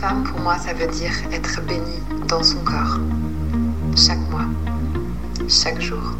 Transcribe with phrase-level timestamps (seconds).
[0.00, 2.98] Femme, pour moi, ça veut dire être bénie dans son corps.
[3.96, 4.44] Chaque mois,
[5.48, 6.14] chaque jour.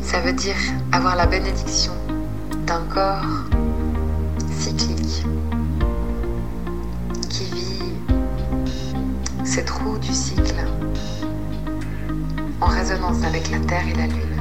[0.00, 0.56] Ça veut dire
[0.92, 1.92] avoir la bénédiction
[2.66, 3.26] d'un corps
[4.56, 5.24] cyclique
[7.28, 7.82] qui vit
[9.44, 10.64] ses trous du cycle
[12.60, 14.35] en résonance avec la Terre et la Lune.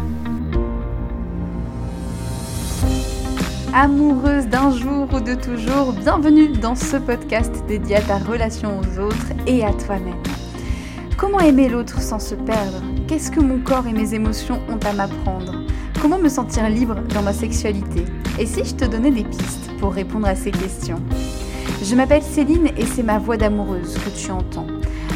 [3.75, 8.99] Amoureuse d'un jour ou de toujours, bienvenue dans ce podcast dédié à ta relation aux
[9.01, 10.15] autres et à toi-même.
[11.17, 12.81] Comment aimer l'autre sans se perdre?
[13.05, 15.65] Qu'est-ce que mon corps et mes émotions ont à m'apprendre?
[16.01, 18.05] Comment me sentir libre dans ma sexualité?
[18.39, 21.01] Et si je te donnais des pistes pour répondre à ces questions?
[21.83, 24.67] Je m'appelle Céline et c'est ma voix d'amoureuse que tu entends.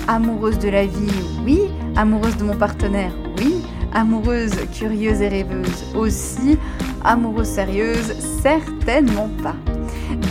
[0.10, 1.62] Amoureuse de la vie, oui.
[1.96, 3.64] Amoureuse de mon partenaire, oui.
[3.94, 6.58] Amoureuse, curieuse et rêveuse aussi
[7.04, 9.56] amoureuse sérieuse Certainement pas.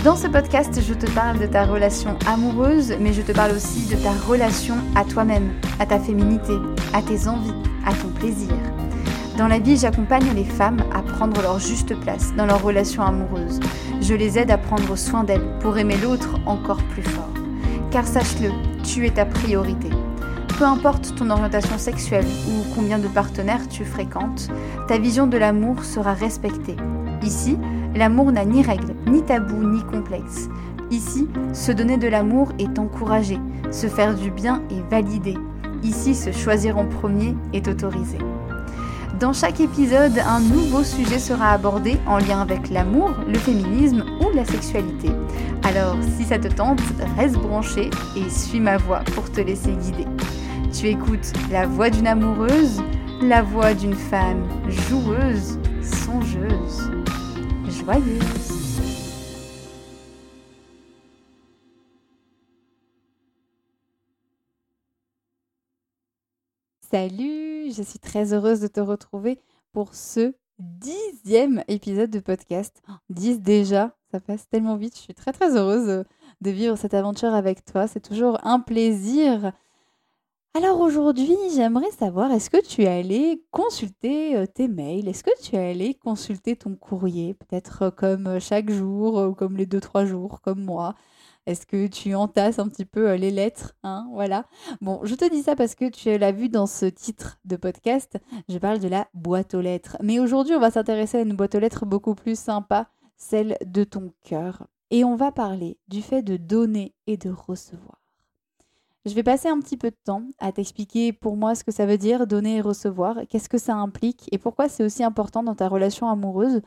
[0.04, 3.86] Dans ce podcast, je te parle de ta relation amoureuse, mais je te parle aussi
[3.88, 6.54] de ta relation à toi-même, à ta féminité,
[6.92, 7.52] à tes envies,
[7.86, 8.54] à ton plaisir.
[9.36, 13.60] Dans la vie, j'accompagne les femmes à prendre leur juste place dans leur relation amoureuse.
[14.00, 17.32] Je les aide à prendre soin d'elles pour aimer l'autre encore plus fort.
[17.90, 18.50] Car sache-le,
[18.82, 19.90] tu es ta priorité.
[20.58, 24.48] Peu importe ton orientation sexuelle ou combien de partenaires tu fréquentes,
[24.88, 26.74] ta vision de l'amour sera respectée.
[27.22, 27.56] Ici,
[27.94, 30.48] l'amour n'a ni règles, ni tabous, ni complexes.
[30.90, 33.38] Ici, se donner de l'amour est encouragé,
[33.70, 35.36] se faire du bien est validé.
[35.84, 38.18] Ici, se choisir en premier est autorisé.
[39.20, 44.34] Dans chaque épisode, un nouveau sujet sera abordé en lien avec l'amour, le féminisme ou
[44.34, 45.12] la sexualité.
[45.62, 46.80] Alors, si ça te tente,
[47.16, 50.06] reste branché et suis ma voix pour te laisser guider.
[50.78, 52.80] Tu écoutes la voix d'une amoureuse,
[53.20, 56.92] la voix d'une femme joueuse, songeuse,
[57.66, 58.52] joyeuse.
[66.88, 69.40] Salut, je suis très heureuse de te retrouver
[69.72, 72.84] pour ce dixième épisode de podcast.
[73.10, 74.94] Dix déjà, ça passe tellement vite.
[74.94, 76.04] Je suis très très heureuse
[76.40, 77.88] de vivre cette aventure avec toi.
[77.88, 79.52] C'est toujours un plaisir
[80.54, 85.06] alors aujourd'hui, j'aimerais savoir, est-ce que tu es allé consulter euh, tes mails?
[85.06, 89.34] Est-ce que tu es allé consulter ton courrier Peut-être euh, comme euh, chaque jour ou
[89.34, 90.94] comme les deux, trois jours, comme moi?
[91.46, 94.08] Est-ce que tu entasses un petit peu les lettres hein?
[94.12, 94.46] Voilà.
[94.80, 98.18] Bon, je te dis ça parce que tu l'as vu dans ce titre de podcast.
[98.48, 99.96] Je parle de la boîte aux lettres.
[100.02, 103.84] Mais aujourd'hui, on va s'intéresser à une boîte aux lettres beaucoup plus sympa, celle de
[103.84, 104.66] ton cœur.
[104.90, 108.07] Et on va parler du fait de donner et de recevoir.
[109.08, 111.86] Je vais passer un petit peu de temps à t'expliquer pour moi ce que ça
[111.86, 115.54] veut dire donner et recevoir, qu'est-ce que ça implique et pourquoi c'est aussi important dans
[115.54, 116.60] ta relation amoureuse.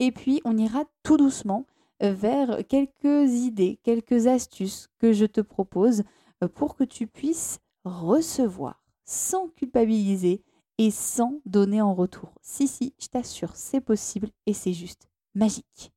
[0.00, 1.64] Et puis on ira tout doucement
[2.00, 6.02] vers quelques idées, quelques astuces que je te propose
[6.42, 10.42] euh, pour que tu puisses recevoir sans culpabiliser
[10.78, 12.34] et sans donner en retour.
[12.42, 15.92] Si, si, je t'assure, c'est possible et c'est juste magique.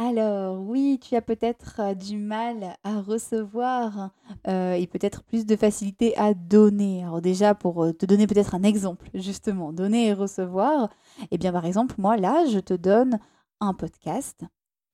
[0.00, 4.10] Alors oui, tu as peut-être euh, du mal à recevoir
[4.48, 7.04] euh, et peut-être plus de facilité à donner.
[7.04, 10.90] Alors déjà, pour euh, te donner peut-être un exemple, justement, donner et recevoir,
[11.30, 13.20] eh bien par exemple, moi là, je te donne
[13.60, 14.42] un podcast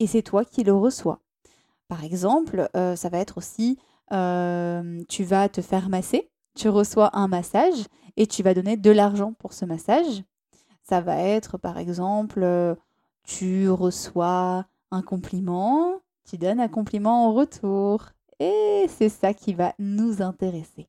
[0.00, 1.21] et c'est toi qui le reçois.
[1.88, 3.78] Par exemple, ça va être aussi,
[4.11, 7.87] tu vas te faire masser, tu reçois un massage
[8.17, 10.22] et tu vas donner de l'argent pour ce massage.
[10.82, 12.77] Ça va être, par exemple,
[13.25, 18.06] tu reçois un compliment, tu donnes un compliment en retour.
[18.38, 20.88] Et c'est ça qui va nous intéresser.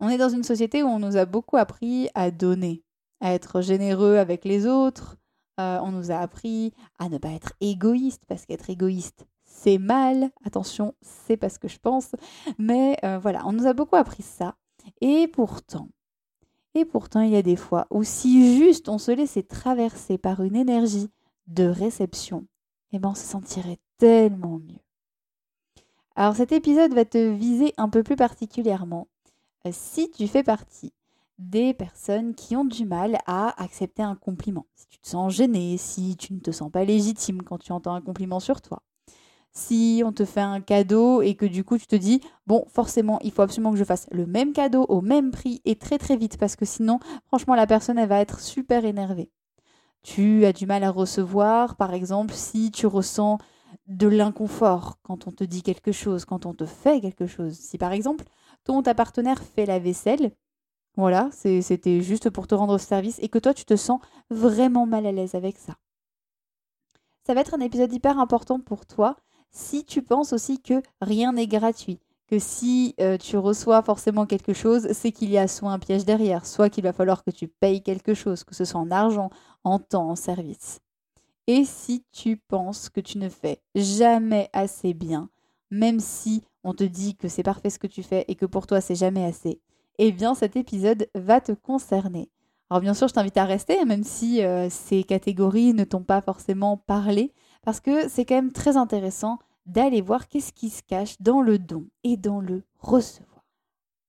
[0.00, 2.82] On est dans une société où on nous a beaucoup appris à donner,
[3.20, 5.16] à être généreux avec les autres.
[5.60, 10.30] Euh, on nous a appris à ne pas être égoïste, parce qu'être égoïste, c'est mal.
[10.44, 12.12] Attention, c'est pas ce que je pense.
[12.58, 14.54] Mais euh, voilà, on nous a beaucoup appris ça.
[15.00, 15.88] Et pourtant,
[16.74, 20.42] et pourtant, il y a des fois où si juste on se laissait traverser par
[20.42, 21.08] une énergie
[21.46, 22.46] de réception,
[22.92, 24.80] eh ben, on se sentirait tellement mieux.
[26.14, 29.08] Alors cet épisode va te viser un peu plus particulièrement
[29.66, 30.92] euh, si tu fais partie
[31.38, 34.66] des personnes qui ont du mal à accepter un compliment.
[34.74, 37.94] Si tu te sens gêné, si tu ne te sens pas légitime quand tu entends
[37.94, 38.82] un compliment sur toi.
[39.52, 43.18] Si on te fait un cadeau et que du coup tu te dis, bon, forcément,
[43.22, 46.16] il faut absolument que je fasse le même cadeau au même prix et très très
[46.16, 49.30] vite parce que sinon, franchement, la personne, elle va être super énervée
[50.06, 53.38] tu as du mal à recevoir, par exemple, si tu ressens
[53.88, 57.54] de l'inconfort quand on te dit quelque chose, quand on te fait quelque chose.
[57.54, 58.24] Si par exemple,
[58.62, 60.30] ton ta partenaire fait la vaisselle,
[60.96, 64.00] voilà, c'était juste pour te rendre service et que toi tu te sens
[64.30, 65.74] vraiment mal à l'aise avec ça.
[67.26, 69.16] Ça va être un épisode hyper important pour toi
[69.50, 71.98] si tu penses aussi que rien n'est gratuit,
[72.28, 76.04] que si euh, tu reçois forcément quelque chose, c'est qu'il y a soit un piège
[76.04, 79.30] derrière, soit qu'il va falloir que tu payes quelque chose, que ce soit en argent,
[79.66, 80.80] en temps, en service.
[81.48, 85.28] Et si tu penses que tu ne fais jamais assez bien,
[85.72, 88.68] même si on te dit que c'est parfait ce que tu fais et que pour
[88.68, 89.60] toi c'est jamais assez,
[89.98, 92.30] eh bien cet épisode va te concerner.
[92.70, 96.20] Alors bien sûr, je t'invite à rester, même si euh, ces catégories ne t'ont pas
[96.20, 101.20] forcément parlé, parce que c'est quand même très intéressant d'aller voir qu'est-ce qui se cache
[101.20, 103.44] dans le don et dans le recevoir.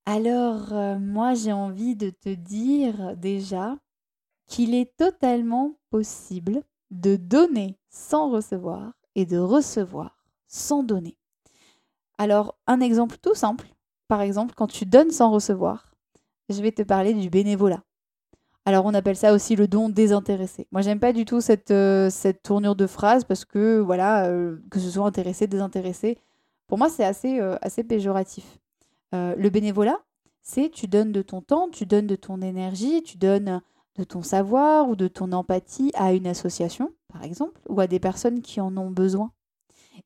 [0.05, 3.77] Alors, euh, moi, j'ai envie de te dire déjà
[4.47, 11.17] qu'il est totalement possible de donner sans recevoir et de recevoir sans donner.
[12.17, 13.67] Alors, un exemple tout simple,
[14.07, 15.91] par exemple, quand tu donnes sans recevoir,
[16.49, 17.83] je vais te parler du bénévolat.
[18.67, 20.67] Alors on appelle ça aussi le don désintéressé.
[20.73, 24.57] Moi j'aime pas du tout cette, euh, cette tournure de phrase parce que voilà, euh,
[24.69, 26.17] que ce soit intéressé, désintéressé,
[26.67, 28.59] pour moi c'est assez, euh, assez péjoratif.
[29.13, 30.01] le bénévolat,
[30.43, 33.61] c'est tu donnes de ton temps, tu donnes de ton énergie, tu donnes
[33.97, 37.99] de ton savoir ou de ton empathie à une association, par exemple, ou à des
[37.99, 39.31] personnes qui en ont besoin.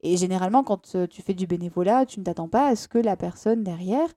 [0.02, 3.18] Et généralement, quand tu fais du bénévolat, tu ne t'attends pas à ce que la
[3.18, 4.10] personne derrière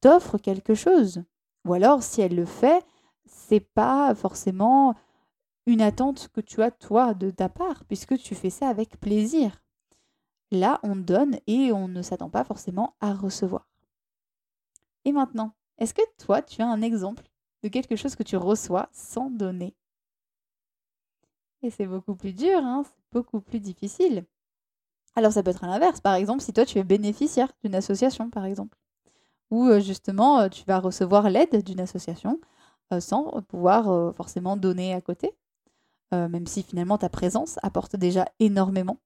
[0.00, 1.24] t'offre quelque chose.
[1.66, 2.84] Ou alors, si elle le fait,
[3.26, 4.94] c'est pas forcément
[5.66, 9.62] une attente que tu as toi de ta part, puisque tu fais ça avec plaisir.
[10.50, 13.66] Là, on donne et on ne s'attend pas forcément à recevoir.
[15.04, 17.24] Et maintenant, est-ce que toi, tu as un exemple
[17.64, 19.74] de quelque chose que tu reçois sans donner.
[21.62, 24.24] Et c'est beaucoup plus dur, hein beaucoup plus difficile.
[25.16, 28.28] Alors ça peut être à l'inverse, par exemple, si toi tu es bénéficiaire d'une association,
[28.28, 28.76] par exemple,
[29.50, 32.38] ou euh, justement euh, tu vas recevoir l'aide d'une association,
[32.92, 35.32] euh, sans pouvoir forcément donner à côté,
[36.12, 38.98] même si finalement ta présence apporte déjà énormément,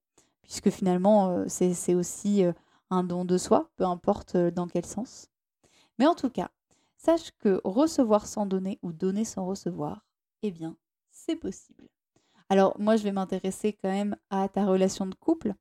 [0.43, 2.45] puisque finalement c'est aussi
[2.91, 5.29] un don de soi, peu importe dans quel sens.
[5.99, 6.51] Mais en tout cas,
[6.99, 10.05] sache que recevoir sans donner ou donner sans recevoir,
[10.43, 10.77] eh bien,
[11.11, 11.89] c'est possible.
[12.51, 15.55] Alors moi, je vais m'intéresser quand même à ta relation de couple.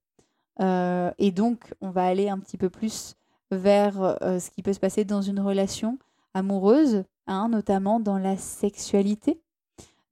[0.60, 3.16] et donc, on va aller un petit peu plus
[3.52, 5.98] vers ce qui peut se passer dans une relation
[6.34, 9.42] amoureuse, hein, notamment dans la sexualité.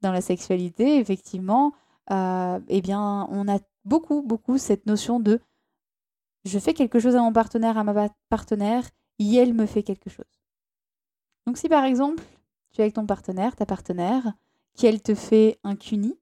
[0.02, 1.74] Dans la sexualité, effectivement,
[2.12, 5.40] euh, eh bien, on a beaucoup, beaucoup cette notion de
[6.44, 8.84] je fais quelque chose à mon partenaire, à ma partenaire,
[9.18, 10.45] et elle me fait quelque chose.
[11.46, 12.24] Donc si par exemple,
[12.72, 14.34] tu es avec ton partenaire, ta partenaire,
[14.76, 16.18] qu'elle te fait un cuni,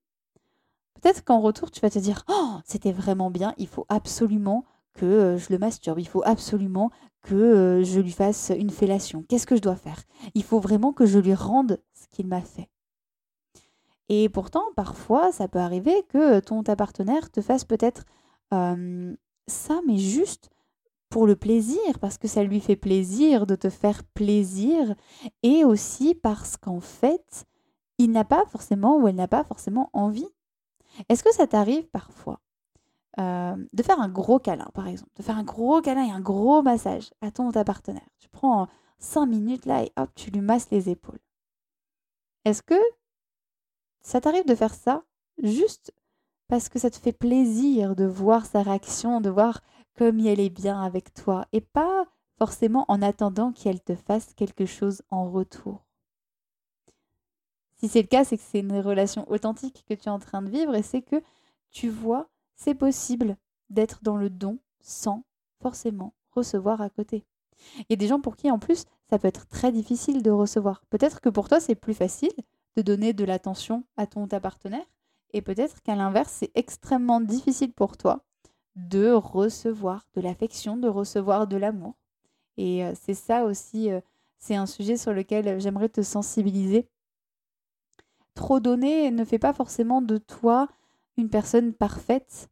[0.96, 5.06] peut-être qu'en retour, tu vas te dire Oh, c'était vraiment bien, il faut absolument que
[5.06, 6.92] euh, je le masturbe, il faut absolument
[7.22, 9.24] que euh, je lui fasse une fellation.
[9.28, 10.04] Qu'est-ce que je dois faire?
[10.36, 12.70] Il faut vraiment que je lui rende ce qu'il m'a fait.
[14.10, 18.04] Et pourtant, parfois, ça peut arriver que ton ta partenaire te fasse peut-être
[18.52, 20.53] ça, mais juste
[21.14, 24.96] pour le plaisir, parce que ça lui fait plaisir de te faire plaisir,
[25.44, 27.46] et aussi parce qu'en fait,
[28.00, 30.28] il n'a pas forcément ou elle n'a pas forcément envie.
[31.10, 32.40] Est-ce que ça t'arrive parfois
[33.20, 36.20] euh, de faire un gros câlin, par exemple, de faire un gros câlin et un
[36.20, 38.10] gros massage à ton ta partenaire?
[38.18, 38.68] Tu prends
[38.98, 41.22] 5 minutes là et hop, tu lui masses les épaules.
[42.44, 42.80] Est-ce que
[44.02, 45.04] ça t'arrive de faire ça
[45.44, 45.94] juste
[46.48, 49.62] parce que ça te fait plaisir de voir sa réaction, de voir
[49.98, 52.06] comme elle est bien avec toi et pas
[52.38, 55.86] forcément en attendant qu'elle te fasse quelque chose en retour.
[57.78, 60.42] Si c'est le cas, c'est que c'est une relation authentique que tu es en train
[60.42, 61.22] de vivre et c'est que
[61.72, 63.38] tu vois c'est possible
[63.70, 65.24] d'être dans le don sans
[65.62, 67.26] forcément recevoir à côté.
[67.78, 70.32] Il y a des gens pour qui, en plus, ça peut être très difficile de
[70.32, 70.84] recevoir.
[70.90, 72.34] Peut-être que pour toi, c'est plus facile
[72.76, 74.86] de donner de l'attention à ton ta partenaire,
[75.32, 78.24] et peut-être qu'à l'inverse, c'est extrêmement difficile pour toi
[78.76, 81.96] de recevoir de l'affection, de recevoir de l'amour.
[82.58, 84.02] Et euh, c'est ça aussi, euh,
[84.40, 86.88] c'est un sujet sur lequel j'aimerais te sensibiliser.
[88.36, 90.68] Trop donner ne fait pas forcément de toi
[91.18, 92.50] une personne parfaite,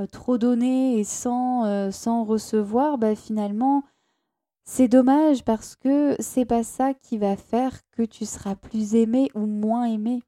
[0.00, 3.84] euh, trop donner et sans, euh, sans recevoir, bah, finalement,
[4.64, 9.30] c'est dommage parce que c'est pas ça qui va faire que tu seras plus aimé
[9.34, 10.22] ou moins aimé.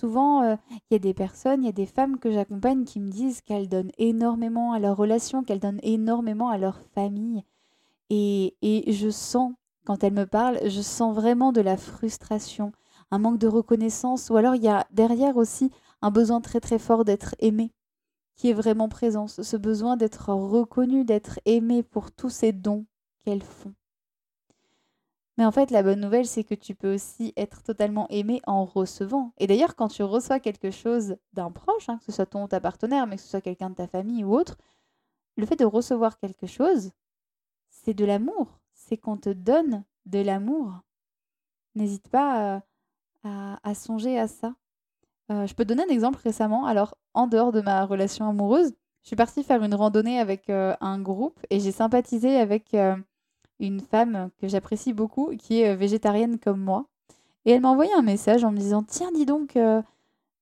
[0.00, 3.00] Souvent, euh, il y a des personnes, il y a des femmes que j'accompagne qui
[3.00, 7.44] me disent qu'elles donnent énormément à leur relation, qu'elles donnent énormément à leur famille.
[8.08, 9.52] Et, et je sens,
[9.84, 12.72] quand elles me parlent, je sens vraiment de la frustration,
[13.10, 16.78] un manque de reconnaissance, ou alors il y a derrière aussi un besoin très très
[16.78, 17.70] fort d'être aimé
[18.36, 22.86] qui est vraiment présent, ce besoin d'être reconnu, d'être aimé pour tous ces dons
[23.22, 23.74] qu'elles font.
[25.40, 28.66] Mais en fait, la bonne nouvelle, c'est que tu peux aussi être totalement aimé en
[28.66, 29.32] recevant.
[29.38, 32.46] Et d'ailleurs, quand tu reçois quelque chose d'un proche, hein, que ce soit ton ou
[32.46, 34.58] ta partenaire, mais que ce soit quelqu'un de ta famille ou autre,
[35.38, 36.90] le fait de recevoir quelque chose,
[37.70, 38.60] c'est de l'amour.
[38.74, 40.74] C'est qu'on te donne de l'amour.
[41.74, 42.62] N'hésite pas
[43.24, 44.54] à, à, songer à ça.
[45.32, 46.66] Euh, je peux donner un exemple récemment.
[46.66, 50.76] Alors, en dehors de ma relation amoureuse, je suis partie faire une randonnée avec euh,
[50.82, 52.94] un groupe et j'ai sympathisé avec euh,
[53.60, 56.86] une femme que j'apprécie beaucoup qui est végétarienne comme moi.
[57.44, 59.56] Et elle m'a envoyé un message en me disant Tiens, dis donc,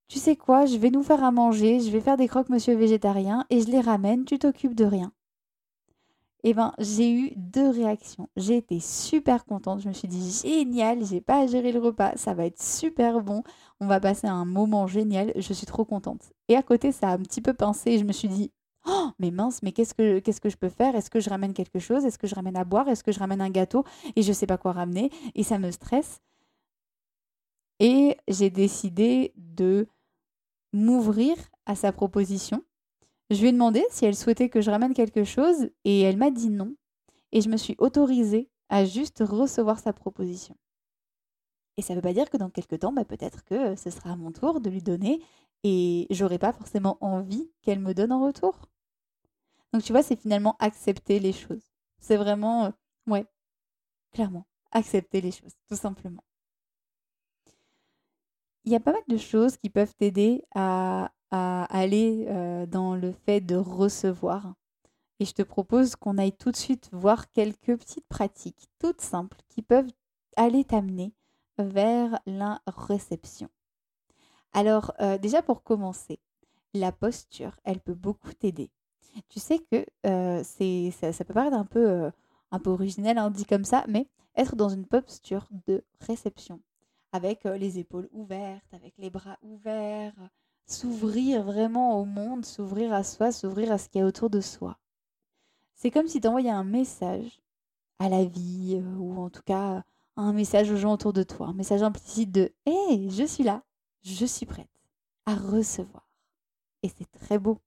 [0.09, 2.75] tu sais quoi, je vais nous faire à manger, je vais faire des croques monsieur
[2.75, 5.13] végétarien et je les ramène, tu t'occupes de rien.
[6.45, 8.29] Eh ben, j'ai eu deux réactions.
[8.37, 9.81] J'ai été super contente.
[9.81, 13.21] Je me suis dit génial, j'ai pas à gérer le repas, ça va être super
[13.23, 13.43] bon.
[13.81, 15.33] On va passer un moment génial.
[15.37, 16.33] Je suis trop contente.
[16.49, 18.53] Et à côté, ça a un petit peu pincé je me suis dit
[18.89, 20.95] oh, mais mince, mais qu'est-ce que qu'est-ce que je peux faire?
[20.97, 22.05] Est-ce que je ramène quelque chose?
[22.05, 22.89] Est-ce que je ramène à boire?
[22.89, 23.85] Est-ce que je ramène un gâteau?
[24.17, 26.21] Et je sais pas quoi ramener et ça me stresse.
[27.81, 29.87] Et j'ai décidé de
[30.73, 32.63] m'ouvrir à sa proposition
[33.31, 36.31] je lui ai demandé si elle souhaitait que je ramène quelque chose et elle m'a
[36.31, 36.75] dit non.
[37.33, 40.57] Et je me suis autorisée à juste recevoir sa proposition.
[41.77, 44.13] Et ça ne veut pas dire que dans quelques temps, bah, peut-être que ce sera
[44.13, 45.21] à mon tour de lui donner
[45.63, 48.69] et j'aurai pas forcément envie qu'elle me donne en retour.
[49.73, 51.71] Donc tu vois, c'est finalement accepter les choses.
[51.99, 52.71] C'est vraiment, euh,
[53.07, 53.27] ouais,
[54.13, 56.25] clairement, accepter les choses, tout simplement.
[58.65, 62.27] Il y a pas mal de choses qui peuvent t'aider à à aller
[62.69, 64.55] dans le fait de recevoir.
[65.21, 69.39] Et je te propose qu'on aille tout de suite voir quelques petites pratiques toutes simples
[69.49, 69.91] qui peuvent
[70.37, 71.13] aller t'amener
[71.59, 73.49] vers la réception.
[74.53, 76.21] Alors déjà pour commencer,
[76.73, 78.71] la posture, elle peut beaucoup t'aider.
[79.29, 79.85] Tu sais que
[80.45, 82.11] c'est ça, peut paraître un peu,
[82.51, 86.61] un peu originel, hein, dit comme ça, mais être dans une posture de réception,
[87.13, 90.15] avec les épaules ouvertes, avec les bras ouverts,
[90.67, 94.41] s'ouvrir vraiment au monde, s'ouvrir à soi, s'ouvrir à ce qu'il y a autour de
[94.41, 94.79] soi.
[95.75, 97.41] C'est comme si tu envoyais un message
[97.99, 99.83] à la vie, ou en tout cas
[100.17, 103.45] un message aux gens autour de toi, un message implicite de Hé, hey, je suis
[103.45, 103.63] là,
[104.03, 104.69] je suis prête
[105.27, 106.09] à recevoir.
[106.83, 107.59] Et c'est très beau.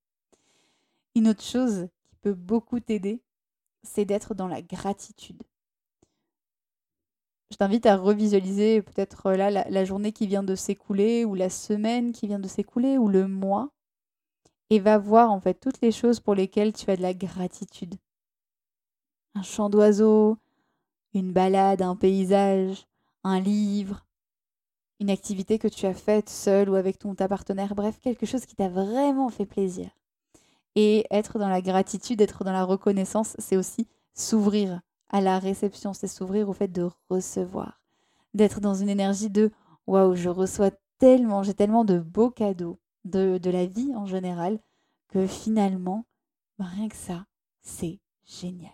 [1.16, 3.22] Une autre chose qui peut beaucoup t'aider,
[3.84, 5.44] c'est d'être dans la gratitude
[7.52, 11.50] je t'invite à revisualiser peut-être euh, là la, journée qui vient de s'écouler ou la
[11.50, 13.70] semaine qui vient de s'écouler ou le mois
[14.70, 17.96] et va voir en fait toutes les choses pour lesquelles tu as de la gratitude.
[19.36, 20.38] Un chant d'oiseau,
[21.14, 22.88] une balade, un paysage,
[23.26, 24.06] un livre,
[25.02, 28.46] une activité que tu as faite seule ou avec ton ta partenaire, bref, quelque chose
[28.46, 29.90] qui t'a vraiment fait plaisir.
[30.76, 35.94] Et être dans la gratitude, être dans la reconnaissance, c'est aussi s'ouvrir à la réception,
[35.94, 37.82] c'est s'ouvrir au fait de recevoir,
[38.34, 39.52] d'être dans une énergie de
[39.88, 44.60] waouh, je reçois tellement, j'ai tellement de beaux cadeaux de, la vie en général
[45.10, 46.06] que finalement,
[46.58, 47.26] bah, rien que ça,
[47.62, 48.72] c'est génial.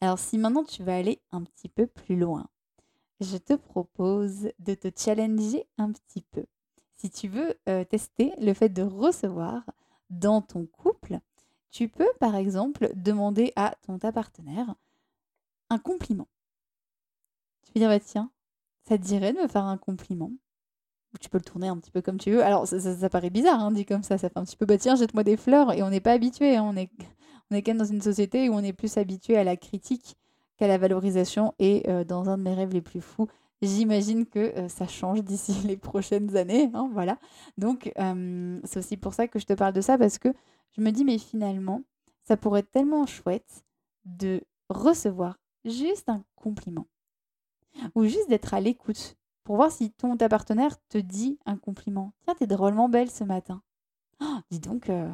[0.00, 2.48] Alors si maintenant tu vas aller un petit peu plus loin,
[3.20, 6.44] je te propose de te challenger un petit peu.
[7.02, 9.64] Si tu veux euh, tester le fait de recevoir
[10.08, 11.18] dans ton couple,
[11.72, 14.76] tu peux, par exemple, demander à ton ta partenaire
[15.68, 16.28] un compliment.
[17.64, 18.30] Tu peux dire, bah, tiens,
[18.84, 20.30] ça te dirait de me faire un compliment?
[21.20, 22.44] Tu peux le tourner un petit peu comme tu veux.
[22.44, 24.16] Alors, ça, paraît bizarre, hein, dit comme ça.
[24.16, 25.72] Ça fait un petit peu, bah, tiens, jette-moi des fleurs.
[25.72, 26.56] Et on n'est pas habitué.
[26.56, 26.62] Hein.
[26.62, 26.88] on est,
[27.50, 30.16] on est quand même dans une société où on est plus habitué à la critique
[30.56, 31.52] qu'à la valorisation.
[31.58, 33.26] Et euh, dans un de mes rêves les plus fous,
[33.62, 36.70] J'imagine que euh, ça change d'ici les prochaines années.
[36.74, 37.18] Hein, voilà.
[37.56, 40.28] Donc, euh, c'est aussi pour ça que je te parle de ça, parce que
[40.76, 41.82] je me dis, mais finalement,
[42.24, 43.64] ça pourrait être tellement chouette
[44.04, 46.86] de recevoir juste un compliment.
[47.94, 52.12] Ou juste d'être à l'écoute pour voir si ton ta partenaire te dit un compliment.
[52.24, 53.62] Tiens, t'es drôlement belle ce matin.
[54.20, 55.08] Oh, dis donc, euh,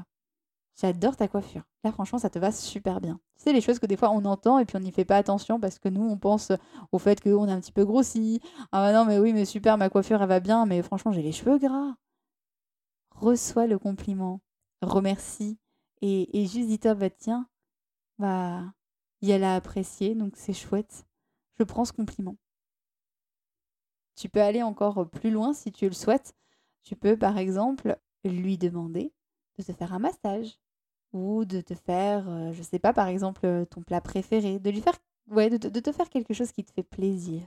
[0.80, 1.62] j'adore ta coiffure.
[1.84, 3.20] Là, franchement, ça te va super bien.
[3.36, 5.16] Tu sais, les choses que des fois on entend et puis on n'y fait pas
[5.16, 6.52] attention parce que nous, on pense
[6.92, 8.40] au fait qu'on est un petit peu grossi.
[8.72, 11.22] Ah bah non, mais oui, mais super, ma coiffure, elle va bien, mais franchement, j'ai
[11.22, 11.94] les cheveux gras.
[13.10, 14.40] Reçois le compliment
[14.82, 15.58] remercie
[16.00, 17.48] et, et juste dis-toi, bah tiens,
[18.18, 18.62] bah,
[19.20, 21.04] il a apprécié, donc c'est chouette.
[21.58, 22.36] Je prends ce compliment.
[24.14, 26.34] Tu peux aller encore plus loin si tu le souhaites.
[26.84, 29.12] Tu peux, par exemple, lui demander
[29.58, 30.58] de te faire un massage
[31.12, 34.80] ou de te faire, euh, je sais pas, par exemple, ton plat préféré, de lui
[34.80, 34.98] faire,
[35.28, 37.42] ouais, de, te faire quelque chose qui te fait plaisir.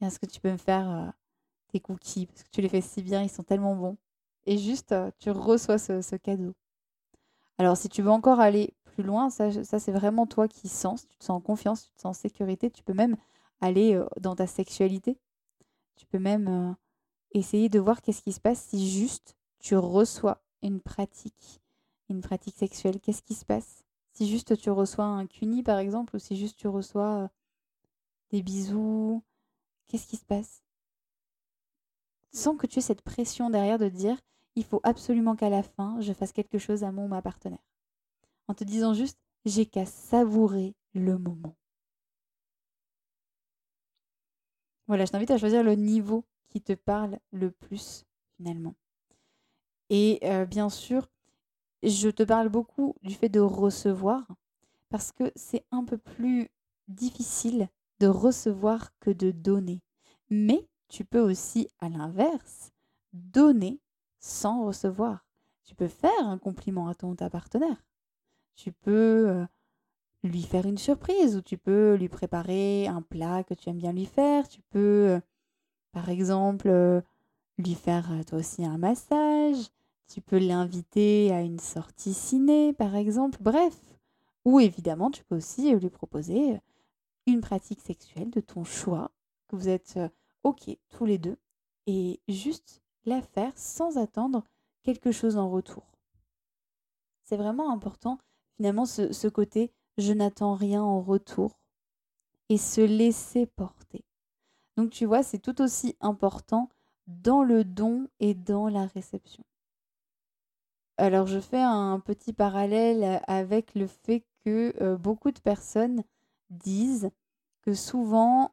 [0.00, 1.10] Est-ce que tu peux me faire euh,
[1.68, 2.26] tes cookies?
[2.26, 3.96] Parce que tu les fais si bien, ils sont tellement bons
[4.46, 6.54] et juste euh, tu reçois ce, cadeau.
[7.58, 11.16] Alors si tu veux encore aller plus loin, ça, c'est vraiment toi qui sens, tu
[11.16, 13.16] te sens en confiance, tu te sens en sécurité, tu peux même
[13.60, 15.18] aller euh, dans ta sexualité.
[15.96, 16.72] Tu peux même euh,
[17.32, 21.60] essayer de voir qu'est-ce qui se passe si juste tu reçois une pratique,
[22.10, 23.84] une pratique sexuelle Qu'est-ce qui se passe?
[24.12, 27.28] Si juste tu reçois un cuni par exemple, ou si juste tu reçois euh,
[28.30, 29.22] des bisous,
[29.86, 30.62] qu'est-ce qui se passe?
[32.32, 34.18] Sans que tu aies cette pression derrière de dire
[34.56, 37.64] il faut absolument qu'à la fin je fasse quelque chose à mon ou ma partenaire.
[38.48, 41.56] En te disant juste j'ai qu'à savourer le moment.
[44.86, 48.04] Voilà, je t'invite à choisir le niveau qui te parle le plus
[48.36, 48.74] finalement.
[49.88, 51.08] Et euh, bien sûr,
[51.82, 54.26] je te parle beaucoup du fait de recevoir
[54.90, 56.48] parce que c'est un peu plus
[56.88, 57.68] difficile
[58.00, 59.82] de recevoir que de donner.
[60.30, 62.72] Mais tu peux aussi, à l'inverse,
[63.12, 63.80] donner
[64.18, 65.24] sans recevoir.
[65.64, 67.84] Tu peux faire un compliment à ton ta partenaire.
[68.56, 69.46] Tu peux euh,
[70.24, 73.92] lui faire une surprise ou tu peux lui préparer un plat que tu aimes bien
[73.92, 74.48] lui faire.
[74.48, 75.20] Tu peux, euh,
[75.92, 77.00] par exemple, euh,
[77.58, 79.70] lui faire toi aussi un massage.
[80.12, 83.38] Tu peux l'inviter à une sortie ciné, par exemple.
[83.40, 83.78] Bref.
[84.44, 86.58] Ou évidemment, tu peux aussi lui proposer
[87.28, 89.12] une pratique sexuelle de ton choix,
[89.46, 90.00] que vous êtes
[90.42, 91.36] OK tous les deux,
[91.86, 94.42] et juste la faire sans attendre
[94.82, 95.84] quelque chose en retour.
[97.22, 98.18] C'est vraiment important,
[98.56, 101.60] finalement, ce côté je n'attends rien en retour
[102.48, 104.04] et se laisser porter.
[104.76, 106.68] Donc tu vois, c'est tout aussi important
[107.06, 109.44] dans le don et dans la réception.
[111.00, 116.02] Alors je fais un petit parallèle avec le fait que euh, beaucoup de personnes
[116.50, 117.10] disent
[117.62, 118.52] que souvent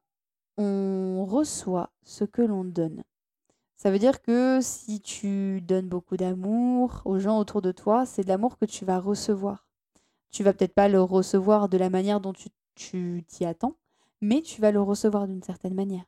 [0.55, 3.03] on reçoit ce que l'on donne.
[3.75, 8.23] Ça veut dire que si tu donnes beaucoup d'amour aux gens autour de toi, c'est
[8.23, 9.67] de l'amour que tu vas recevoir.
[10.31, 12.33] Tu vas peut-être pas le recevoir de la manière dont
[12.75, 13.75] tu t'y attends,
[14.21, 16.05] mais tu vas le recevoir d'une certaine manière.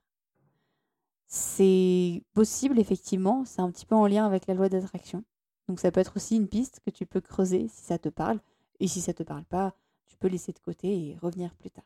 [1.28, 5.26] C'est possible, effectivement, c'est un petit peu en lien avec la loi d'attraction.
[5.70, 8.40] Donc ça peut être aussi une piste que tu peux creuser si ça te parle.
[8.82, 9.74] Et si ça ne te parle pas,
[10.08, 11.86] tu peux laisser de côté et revenir plus tard.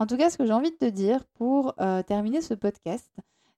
[0.00, 3.12] En tout cas, ce que j'ai envie de te dire pour euh, terminer ce podcast,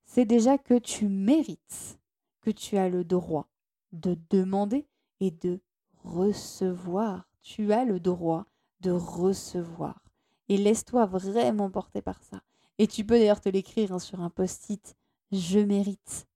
[0.04, 1.98] c'est déjà que tu mérites,
[2.40, 3.48] que tu as le droit
[3.92, 4.86] de demander
[5.20, 5.60] et de
[6.02, 8.46] recevoir tu as le droit
[8.80, 10.02] de recevoir.
[10.48, 12.42] Et laisse-toi vraiment porter par ça.
[12.78, 14.96] Et tu peux d'ailleurs te l'écrire hein, sur un post-it.
[15.32, 16.26] Je mérite.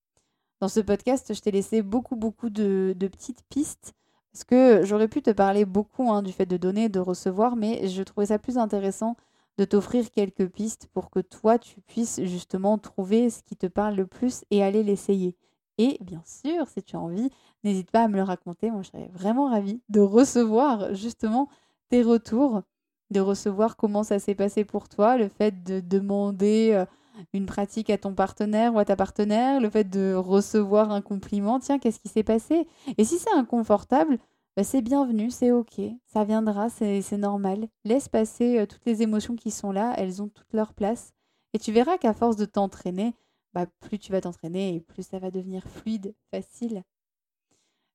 [0.60, 3.94] Dans ce podcast, je t'ai laissé beaucoup, beaucoup de, petites pistes.
[4.32, 7.86] Parce que j'aurais pu te parler beaucoup hein, du fait de donner, de recevoir, mais
[7.88, 9.16] je trouvais ça plus intéressant
[9.58, 13.94] de t'offrir quelques pistes pour que toi, tu puisses justement trouver ce qui te parle
[13.94, 15.36] le plus et aller l'essayer.
[15.78, 17.30] Et bien sûr, si tu as envie,
[17.62, 18.70] n'hésite pas à me le raconter.
[18.70, 21.48] Moi, je serais vraiment ravie de recevoir justement
[21.88, 22.62] tes retours,
[23.10, 26.84] de recevoir comment ça s'est passé pour toi, le fait de demander euh,
[27.32, 31.60] une pratique à ton partenaire ou à ta partenaire, le fait de recevoir un compliment.
[31.60, 32.66] Tiens, qu'est-ce qui s'est passé?
[32.98, 34.18] Et si c'est inconfortable,
[34.56, 37.68] bah, c'est bienvenu, c'est ok, ça viendra, c'est normal.
[37.84, 41.12] Laisse passer euh, toutes les émotions qui sont là, elles ont toute leur place.
[41.54, 43.14] Et tu verras qu'à force de t'entraîner,
[43.52, 46.82] bah, plus tu vas t'entraîner et plus ça va devenir fluide, facile.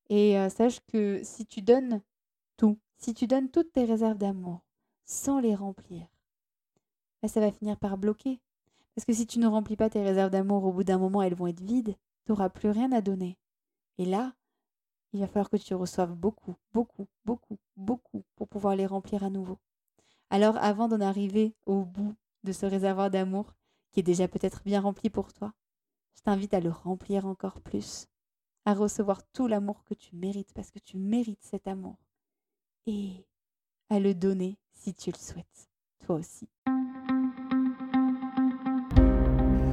[0.09, 2.01] Et sache que si tu donnes
[2.57, 4.61] tout, si tu donnes toutes tes réserves d'amour
[5.05, 6.07] sans les remplir,
[7.21, 8.39] bah, ça va finir par bloquer.
[8.99, 11.33] Parce que si tu ne remplis pas tes réserves d'amour, au bout d'un moment, elles
[11.33, 11.95] vont être vides.
[12.25, 13.37] Tu n'auras plus rien à donner.
[13.97, 14.33] Et là,
[15.13, 19.29] il va falloir que tu reçoives beaucoup, beaucoup, beaucoup, beaucoup pour pouvoir les remplir à
[19.29, 19.57] nouveau.
[20.29, 23.53] Alors avant d'en arriver au bout de ce réservoir d'amour,
[23.93, 25.53] qui est déjà peut-être bien rempli pour toi,
[26.17, 28.05] je t'invite à le remplir encore plus,
[28.65, 31.95] à recevoir tout l'amour que tu mérites parce que tu mérites cet amour
[32.85, 33.25] et
[33.89, 35.69] à le donner si tu le souhaites,
[36.05, 36.49] toi aussi.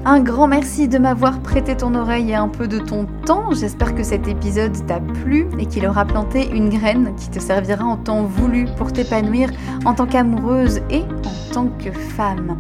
[0.09, 3.53] Un grand merci de m'avoir prêté ton oreille et un peu de ton temps.
[3.53, 7.85] J'espère que cet épisode t'a plu et qu'il aura planté une graine qui te servira
[7.85, 9.51] en temps voulu pour t'épanouir
[9.85, 12.57] en tant qu'amoureuse et en tant que femme.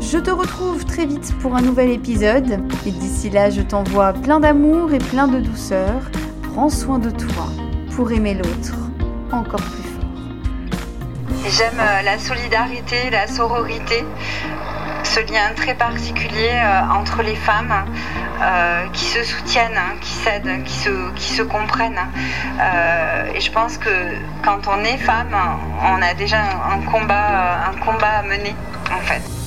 [0.00, 2.62] Je te retrouve très vite pour un nouvel épisode.
[2.86, 6.10] Et d'ici là, je t'envoie plein d'amour et plein de douceur.
[6.54, 7.44] Prends soin de toi
[7.94, 8.78] pour aimer l'autre
[9.30, 9.87] encore plus.
[11.50, 14.04] J'aime euh, la solidarité, la sororité,
[15.02, 17.86] ce lien très particulier euh, entre les femmes.
[18.40, 21.98] Euh, qui se soutiennent, hein, qui s'aident, qui se, comprennent.
[23.34, 23.90] et je pense que
[24.44, 25.34] quand on est femme,
[25.82, 28.54] on a déjà un combat, un combat à mener
[28.92, 29.37] en fait.